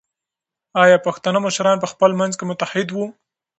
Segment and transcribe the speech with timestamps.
[0.83, 3.05] ایا پښتانه مشران په خپل منځ کې متحد وو؟